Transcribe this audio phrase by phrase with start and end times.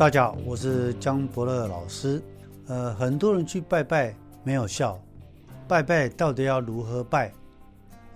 [0.00, 2.22] 大家好，我是江伯乐老师。
[2.68, 4.98] 呃，很多人去拜拜没有效，
[5.68, 7.30] 拜拜到底要如何拜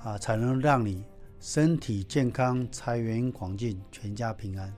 [0.03, 1.05] 啊，才能让你
[1.41, 4.73] 身体健康、财源广进、全家平安？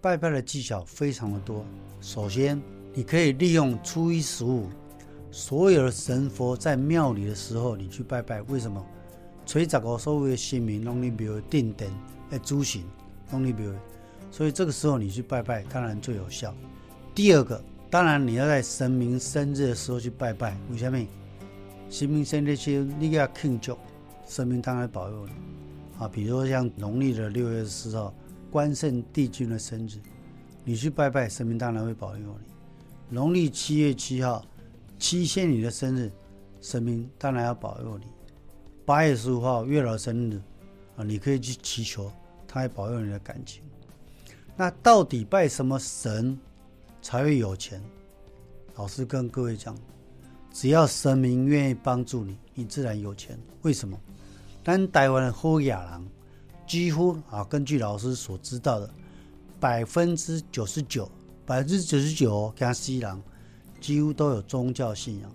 [0.00, 1.62] 拜拜的技巧非常的多。
[2.00, 2.58] 首先，
[2.94, 4.70] 你可以利用初一十五，
[5.30, 8.40] 所有的神佛在庙里的时候，你去拜拜。
[8.40, 8.82] 为什么？
[9.44, 11.92] 吹十个所有的神明拢你庙定点
[12.30, 12.82] 来主神，
[13.30, 13.70] 拢你庙。
[14.34, 16.52] 所以这个时候你去拜拜，当然最有效。
[17.14, 20.58] 第二个，当然你要在神明生日的时候去拜拜。
[20.72, 21.06] 为什么？
[21.88, 23.78] 神明生日时你要庆祝，
[24.26, 25.32] 神明当然保佑你。
[26.00, 28.12] 啊，比如说像农历的六月十号，
[28.50, 30.00] 关圣帝君的生日，
[30.64, 32.48] 你去拜拜，神明当然会保佑你。
[33.08, 34.44] 农历七月七号，
[34.98, 36.10] 七仙女的生日，
[36.60, 38.06] 神明当然要保佑你。
[38.84, 40.42] 八月十五号，月老生日，
[40.96, 42.10] 啊，你可以去祈求，
[42.48, 43.62] 他会保佑你的感情。
[44.56, 46.38] 那到底拜什么神
[47.02, 47.82] 才会有钱？
[48.76, 49.76] 老师跟各位讲，
[50.52, 53.36] 只要神明愿意帮助你，你自然有钱。
[53.62, 53.98] 为什么？
[54.62, 56.06] 但台湾的好亚郎
[56.66, 58.88] 几乎啊，根据老师所知道的，
[59.58, 61.10] 百分之九十九，
[61.44, 63.20] 百分之九十九加西郎
[63.80, 65.32] 几乎都有宗教信仰。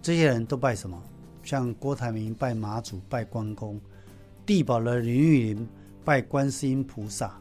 [0.00, 1.00] 这些人都拜什么？
[1.44, 3.78] 像郭台铭拜妈祖、拜关公；
[4.46, 5.68] 地保的林玉林
[6.02, 7.38] 拜观世音菩萨。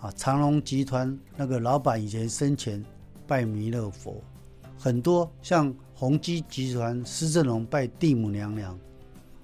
[0.00, 2.82] 啊，长隆集团那个老板以前生前
[3.26, 4.22] 拜弥勒佛，
[4.78, 8.78] 很多像宏基集团施正荣拜地母娘娘，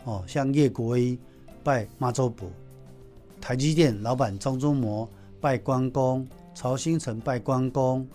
[0.05, 1.19] 哦，像叶国一
[1.63, 2.51] 拜妈祖婆，
[3.39, 5.07] 台积电老板张忠谋
[5.41, 8.09] 拜关公，曹新成拜关公，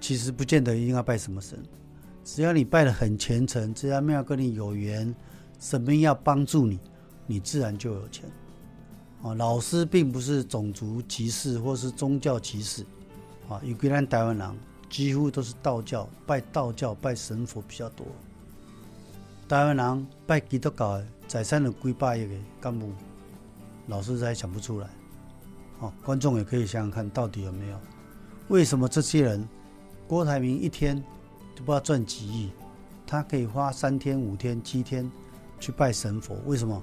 [0.00, 1.56] 其实不见得一定要拜什么神，
[2.24, 5.14] 只要你拜的很虔诚，只要庙跟你有缘，
[5.60, 6.80] 神明要帮助你，
[7.24, 8.24] 你自然就有钱。
[9.22, 12.84] 啊，老师并不是种族歧视或是宗教歧视，
[13.48, 18.06] 啊，有归咱台湾人几乎都是道教，拜道教、拜神佛比较多。
[19.48, 22.92] 台湾人拜基督教的财产有几百亿的干部，
[23.88, 24.88] 老师才想不出来。
[25.80, 27.80] 哦，观众也可以想想看到底有没有？
[28.48, 29.48] 为什么这些人，
[30.06, 30.96] 郭台铭一天
[31.56, 32.50] 就不知道赚几亿，
[33.04, 35.10] 他可以花三天、五天、七天
[35.58, 36.36] 去拜神佛？
[36.46, 36.80] 为什么？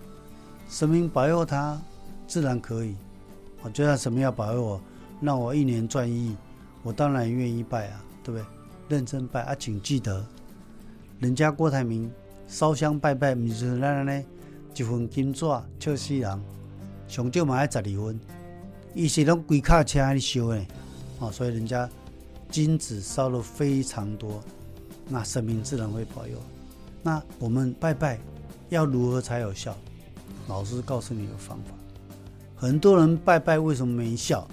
[0.68, 1.82] 神明保佑他。
[2.28, 2.96] 自然可以，
[3.62, 4.82] 我就算什么要保佑我，
[5.22, 6.36] 让我一年赚一亿，
[6.84, 8.46] 我当然愿意拜啊，对不对？
[8.88, 10.26] 认真拜啊，请记得，
[11.20, 12.12] 人家郭台铭
[12.48, 14.24] 烧香拜拜，不是那呢，
[14.76, 15.46] 一份金纸
[15.80, 16.42] 笑死人，
[17.08, 18.20] 上少嘛要十二分，
[18.94, 20.66] 伊是拢规卡车来烧的，
[21.20, 21.90] 哦，所以人家
[22.50, 24.44] 金子烧了非常多，
[25.08, 26.38] 那神明自然会保佑。
[27.02, 28.20] 那我们拜拜
[28.70, 29.76] 要如何才有效？
[30.48, 31.74] 老师告诉你个方法。
[32.56, 34.48] 很多人拜拜为什么没效？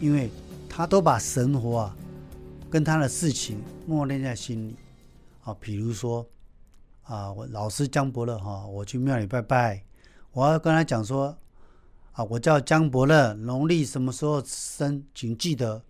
[0.00, 0.30] 因为
[0.68, 1.96] 他都把神佛啊
[2.70, 4.76] 跟他的事情默念在心里
[5.44, 5.54] 啊。
[5.60, 6.26] 比如说
[7.04, 9.82] 啊，我老师江伯乐哈，我去庙里拜拜，
[10.32, 11.36] 我要跟他讲说
[12.12, 15.80] 啊，我叫江伯乐，农历什么时候生，请记得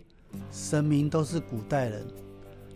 [0.50, 2.04] 神明都是古代人，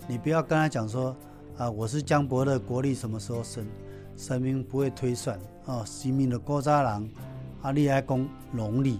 [0.08, 1.14] 你不要跟他讲说
[1.58, 3.66] 啊，我是江伯乐，国历什么时候生，
[4.16, 7.08] 神明不会推算啊，神明的高渣郎。
[7.62, 8.98] 阿利爱公农历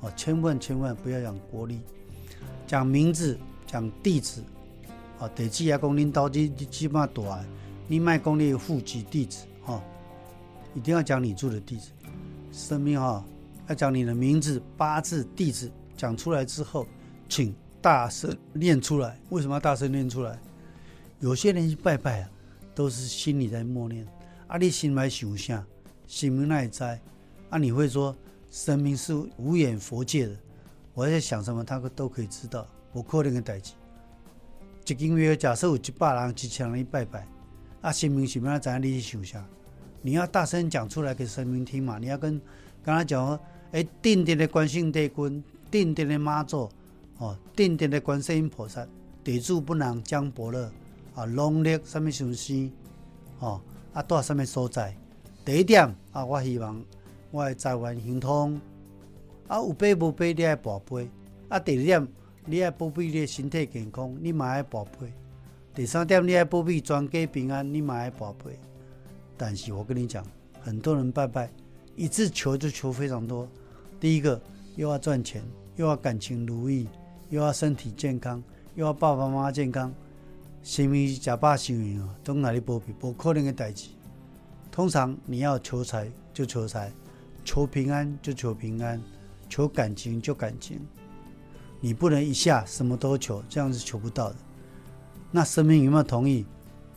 [0.00, 1.80] 哦，千万千万不要讲国历，
[2.66, 4.42] 讲名字，讲地址
[5.18, 5.28] 啊。
[5.34, 7.44] 地址阿公领导你你起码大，
[7.88, 9.82] 你卖公你户籍地址哈，
[10.74, 11.90] 一定要讲你住的地址。
[12.52, 13.24] 生命哈，
[13.68, 16.86] 要讲你的名字、八字、地址，讲出来之后，
[17.28, 19.18] 请大声念出来。
[19.30, 20.38] 为什么要大声念出来？
[21.18, 22.30] 有些人去拜拜啊，
[22.74, 24.06] 都是心里在默念，
[24.46, 25.66] 啊，你心里想啥，
[26.06, 27.00] 心明那在。
[27.50, 28.14] 啊，你会说
[28.50, 30.36] 神明是无眼佛界的，
[30.94, 32.66] 我在想什么，他都可以知道。
[32.92, 33.74] 我可能个代志，
[34.86, 37.28] 一个月假设有一百人、一千人一拜拜，
[37.82, 39.46] 啊，神明是不要在你去想下，
[40.00, 41.98] 你要大声讲出来给神明听嘛。
[41.98, 42.40] 你要跟
[42.82, 43.38] 跟他讲说，
[43.72, 46.70] 哎，定定的观世音帝君，定定的妈祖，
[47.18, 48.86] 哦，定定的观世音菩萨，
[49.22, 50.72] 地主不能江伯乐，
[51.14, 52.72] 啊，农历什么时辰，
[53.40, 53.60] 哦，
[53.92, 54.96] 啊，到什么所在？
[55.44, 56.82] 第一点啊，我希望。
[57.36, 58.58] 我的财源亨通，
[59.46, 61.06] 啊，有背无背，你爱跋杯。
[61.50, 62.08] 啊，第二点，
[62.46, 65.12] 你爱保庇你的身体健康，你嘛爱跋杯。
[65.74, 68.58] 第三点，你爱保庇全家平安，你嘛爱跋杯。
[69.36, 70.24] 但是我跟你讲，
[70.62, 71.50] 很多人拜拜，
[71.94, 73.46] 一次求就求非常多。
[74.00, 74.40] 第一个，
[74.76, 75.42] 又要赚钱，
[75.76, 76.88] 又要感情如意，
[77.28, 78.42] 又要身体健康，
[78.76, 79.92] 又要爸爸妈妈健康，
[80.62, 82.94] 什么假把幸运啊，都哪里保庇？
[82.98, 83.90] 不可能的代志。
[84.72, 86.90] 通常你要求财就求财。
[87.46, 89.00] 求平安就求平安，
[89.48, 90.80] 求感情就感情。
[91.80, 94.36] 你不能一下什么都求，这样是求不到的。
[95.30, 96.44] 那神明有没有同意？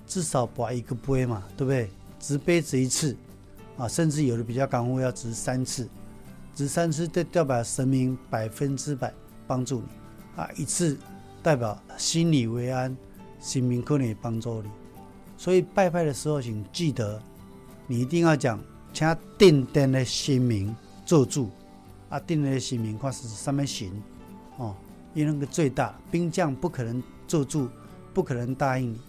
[0.08, 1.92] 至少把一个杯嘛，对不对？
[2.20, 3.16] 执杯子一次
[3.78, 5.88] 啊，甚至有的比较干货要执三次，
[6.56, 9.14] 执三次代代表神明百分之百
[9.46, 9.88] 帮助你
[10.36, 10.98] 啊，一次
[11.44, 12.98] 代表心里为安，
[13.40, 14.70] 神明可能也帮助你。
[15.38, 17.22] 所以拜拜的时候，请记得
[17.86, 18.60] 你一定要讲，
[19.00, 20.76] 请定定的神明
[21.06, 21.50] 做主
[22.10, 23.88] 啊，定定的神明看是什么神
[24.58, 24.76] 哦，
[25.14, 27.70] 因为那个最大兵将不可能做主，
[28.14, 29.00] 不可能答应你。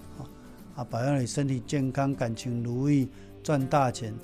[0.77, 3.09] 啊，保佑你身体健康、感情如意、
[3.43, 4.15] 赚大钱，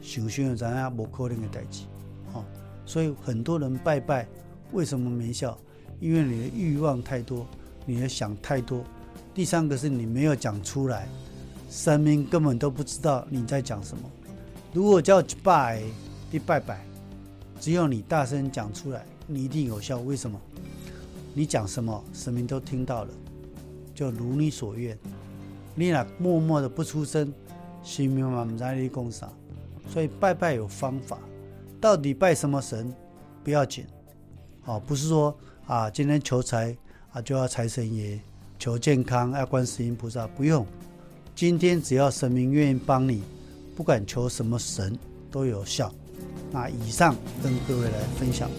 [0.00, 1.82] 修行有怎样无可能的代志，
[2.32, 2.44] 哦，
[2.84, 4.28] 所以很多人拜拜，
[4.70, 5.58] 为什么没效？
[5.98, 7.44] 因为你的欲望太多，
[7.84, 8.84] 你的想太多。
[9.34, 11.08] 第三个是你没有讲出来，
[11.68, 14.08] 神明根本都不知道你在讲什么。
[14.76, 15.82] 如果叫拜，
[16.30, 16.84] 你拜拜，
[17.58, 20.00] 只有你大声讲出来，你一定有效。
[20.00, 20.38] 为什么？
[21.32, 23.10] 你讲什么，神明都听到了，
[23.94, 24.94] 就如你所愿。
[25.74, 27.32] 你若默默的不出声，
[27.82, 29.30] 神明嘛唔知你供啥，
[29.88, 31.18] 所以拜拜有方法，
[31.80, 32.94] 到底拜什么神
[33.42, 33.86] 不要紧，
[34.66, 35.34] 哦，不是说
[35.64, 36.76] 啊今天求财
[37.12, 38.20] 啊就要财神爷，
[38.58, 40.66] 求健康要观世音菩萨，不用，
[41.34, 43.22] 今天只要神明愿意帮你，
[43.76, 44.98] 不管求什么神
[45.30, 45.92] 都有效。
[46.50, 48.50] 那以上跟各位来分享。